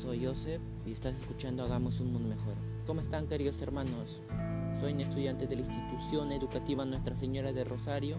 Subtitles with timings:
[0.00, 2.54] soy Joseph y estás escuchando Hagamos un Mundo Mejor.
[2.86, 4.22] ¿Cómo están queridos hermanos?
[4.80, 8.16] Soy un estudiante de la institución educativa Nuestra Señora de Rosario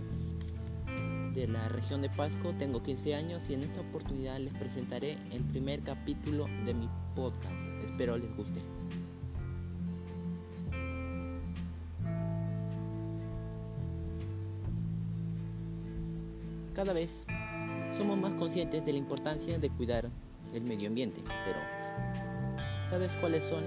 [1.33, 5.43] de la región de Pasco, tengo 15 años y en esta oportunidad les presentaré el
[5.43, 7.65] primer capítulo de mi podcast.
[7.83, 8.59] Espero les guste.
[16.75, 17.25] Cada vez
[17.97, 20.11] somos más conscientes de la importancia de cuidar
[20.53, 21.80] el medio ambiente, pero
[22.91, 23.63] ¿sabes cuáles son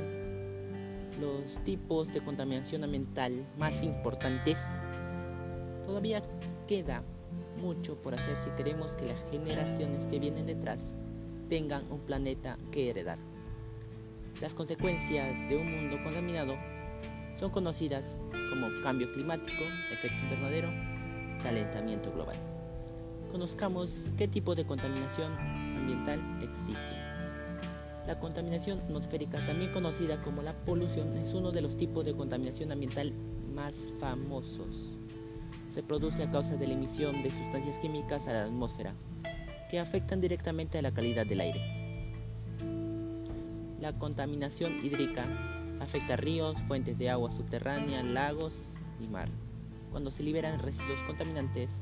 [1.18, 4.58] los tipos de contaminación ambiental más importantes?
[5.86, 6.20] Todavía
[6.68, 7.02] queda
[7.58, 10.92] mucho por hacer si queremos que las generaciones que vienen detrás
[11.48, 13.16] tengan un planeta que heredar.
[14.42, 16.56] Las consecuencias de un mundo contaminado
[17.34, 18.18] son conocidas
[18.50, 20.68] como cambio climático, efecto invernadero,
[21.42, 22.36] calentamiento global.
[23.32, 27.03] Conozcamos qué tipo de contaminación ambiental existe.
[28.06, 32.70] La contaminación atmosférica, también conocida como la polución, es uno de los tipos de contaminación
[32.70, 33.12] ambiental
[33.54, 34.98] más famosos
[35.74, 38.94] se produce a causa de la emisión de sustancias químicas a la atmósfera,
[39.68, 41.60] que afectan directamente a la calidad del aire.
[43.80, 45.26] La contaminación hídrica
[45.80, 48.66] afecta ríos, fuentes de agua subterránea, lagos
[49.00, 49.28] y mar.
[49.90, 51.72] Cuando se liberan residuos contaminantes,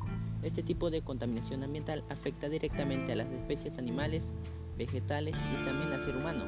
[0.42, 4.24] este tipo de contaminación ambiental afecta directamente a las especies animales,
[4.86, 6.44] vegetales y también al ser humano,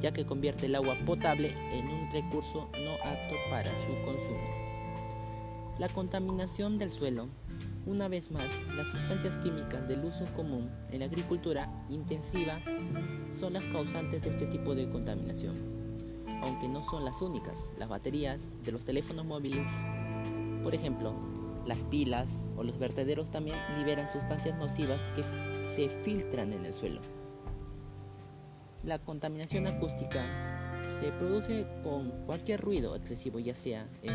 [0.00, 4.64] ya que convierte el agua potable en un recurso no apto para su consumo.
[5.78, 7.28] La contaminación del suelo.
[7.86, 12.58] Una vez más, las sustancias químicas del uso común en la agricultura intensiva
[13.32, 15.54] son las causantes de este tipo de contaminación,
[16.42, 17.68] aunque no son las únicas.
[17.78, 19.68] Las baterías de los teléfonos móviles,
[20.62, 21.14] por ejemplo,
[21.66, 25.24] las pilas o los vertederos también liberan sustancias nocivas que
[25.62, 27.00] se filtran en el suelo.
[28.84, 30.22] La contaminación acústica
[31.00, 34.12] se produce con cualquier ruido excesivo, ya sea en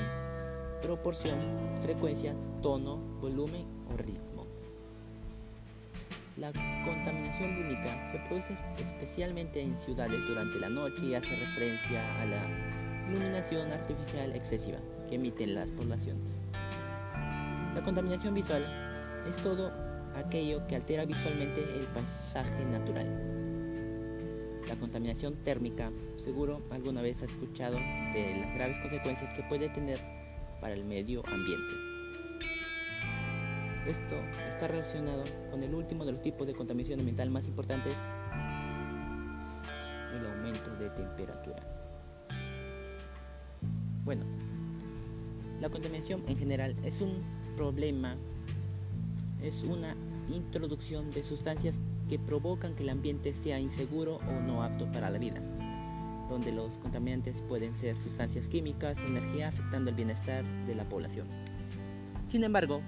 [0.83, 1.39] proporción,
[1.81, 4.45] frecuencia, tono, volumen o ritmo.
[6.37, 6.51] La
[6.85, 13.09] contaminación lúmica se produce especialmente en ciudades durante la noche y hace referencia a la
[13.09, 14.77] iluminación artificial excesiva
[15.09, 16.39] que emiten las poblaciones.
[17.73, 18.63] La contaminación visual
[19.27, 19.71] es todo
[20.15, 23.39] aquello que altera visualmente el paisaje natural.
[24.69, 27.77] La contaminación térmica, seguro alguna vez has escuchado
[28.13, 29.99] de las graves consecuencias que puede tener
[30.61, 31.73] para el medio ambiente.
[33.87, 34.15] Esto
[34.47, 37.95] está relacionado con el último de los tipos de contaminación ambiental más importantes,
[40.13, 41.63] el aumento de temperatura.
[44.05, 44.23] Bueno,
[45.59, 47.21] la contaminación en general es un
[47.57, 48.15] problema,
[49.41, 49.95] es una
[50.29, 55.19] introducción de sustancias que provocan que el ambiente sea inseguro o no apto para la
[55.19, 55.41] vida
[56.29, 61.27] donde los contaminantes pueden ser sustancias químicas o energía afectando el bienestar de la población.
[62.27, 62.81] Sin embargo,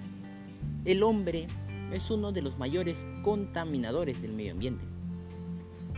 [0.84, 1.48] el hombre
[1.92, 4.86] es uno de los mayores contaminadores del medio ambiente,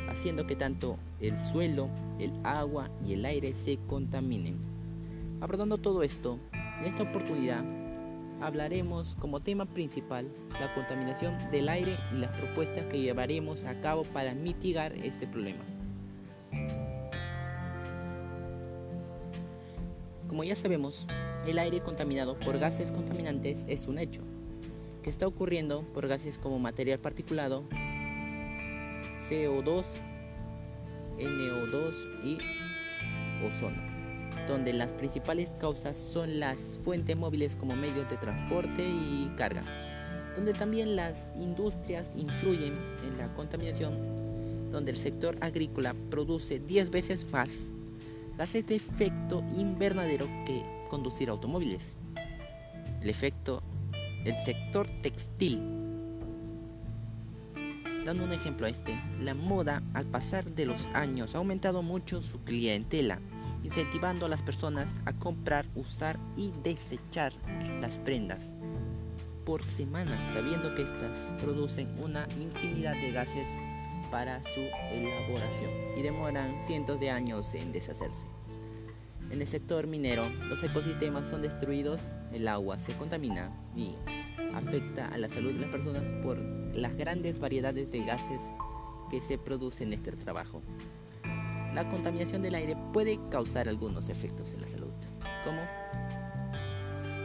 [0.08, 4.56] haciendo que tanto el suelo, el agua y el aire se contaminen.
[5.40, 6.38] Abordando todo esto,
[6.80, 7.62] en esta oportunidad
[8.44, 10.28] hablaremos como tema principal
[10.60, 15.64] la contaminación del aire y las propuestas que llevaremos a cabo para mitigar este problema.
[20.28, 21.06] Como ya sabemos,
[21.46, 24.20] el aire contaminado por gases contaminantes es un hecho,
[25.02, 27.64] que está ocurriendo por gases como material particulado,
[29.28, 29.84] CO2,
[31.18, 32.38] NO2 y
[33.46, 33.93] ozono,
[34.48, 39.64] donde las principales causas son las fuentes móviles como medios de transporte y carga,
[40.34, 43.94] donde también las industrias influyen en la contaminación,
[44.70, 47.72] donde el sector agrícola produce 10 veces más
[48.36, 51.94] gases de efecto invernadero que conducir automóviles.
[53.00, 53.62] El efecto,
[54.24, 55.60] el sector textil.
[58.04, 62.20] Dando un ejemplo a este, la moda al pasar de los años ha aumentado mucho
[62.20, 63.20] su clientela,
[63.64, 67.32] incentivando a las personas a comprar, usar y desechar
[67.80, 68.54] las prendas
[69.44, 73.48] por semana, sabiendo que estas producen una infinidad de gases
[74.10, 78.26] para su elaboración y demoran cientos de años en deshacerse.
[79.30, 83.96] En el sector minero, los ecosistemas son destruidos, el agua se contamina y
[84.54, 88.40] afecta a la salud de las personas por las grandes variedades de gases
[89.10, 90.62] que se producen en este trabajo.
[91.74, 94.92] La contaminación del aire puede causar algunos efectos en la salud,
[95.44, 95.60] como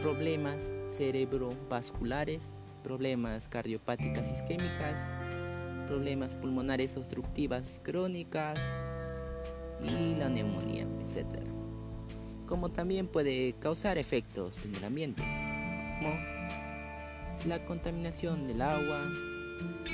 [0.02, 2.42] problemas cerebrovasculares,
[2.82, 5.00] problemas cardiopáticas isquémicas,
[5.86, 8.58] problemas pulmonares obstructivas crónicas,
[9.82, 11.26] y la neumonía, etc.
[12.46, 15.22] Como también puede causar efectos en el ambiente,
[15.98, 16.14] como
[17.46, 19.10] la contaminación del agua,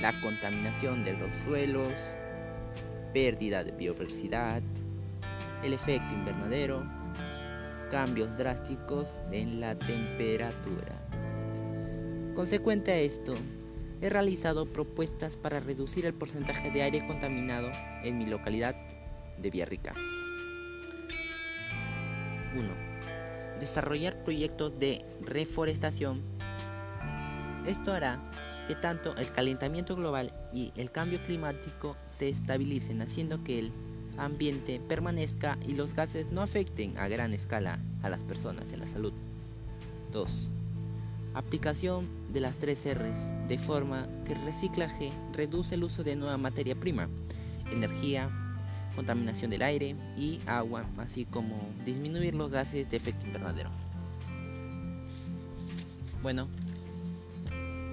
[0.00, 2.16] la contaminación de los suelos,
[3.16, 4.62] pérdida de biodiversidad,
[5.62, 6.84] el efecto invernadero,
[7.90, 11.00] cambios drásticos en la temperatura.
[12.34, 13.32] Consecuente a esto,
[14.02, 17.70] he realizado propuestas para reducir el porcentaje de aire contaminado
[18.04, 18.76] en mi localidad
[19.38, 19.94] de Villarrica.
[22.54, 22.68] 1.
[23.58, 26.20] Desarrollar proyectos de reforestación.
[27.66, 28.20] Esto hará
[28.66, 33.72] que tanto el calentamiento global y el cambio climático se estabilicen, haciendo que el
[34.18, 38.86] ambiente permanezca y los gases no afecten a gran escala a las personas en la
[38.86, 39.12] salud.
[40.12, 40.48] 2.
[41.34, 46.38] Aplicación de las tres R's, de forma que el reciclaje reduce el uso de nueva
[46.38, 47.08] materia prima,
[47.70, 48.30] energía,
[48.94, 53.70] contaminación del aire y agua, así como disminuir los gases de efecto invernadero.
[56.22, 56.48] Bueno,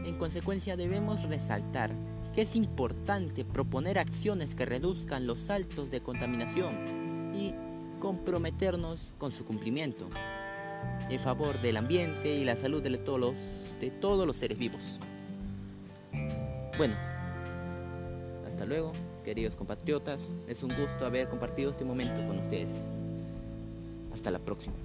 [0.06, 1.92] en consecuencia debemos resaltar
[2.34, 7.54] que es importante proponer acciones que reduzcan los saltos de contaminación y
[8.00, 10.10] comprometernos con su cumplimiento
[11.10, 13.36] en favor del ambiente y la salud de todos los,
[13.80, 15.00] de todos los seres vivos.
[16.78, 16.96] Bueno,
[18.48, 18.92] hasta luego,
[19.24, 20.34] queridos compatriotas.
[20.48, 22.74] Es un gusto haber compartido este momento con ustedes.
[24.12, 24.76] Hasta la próxima.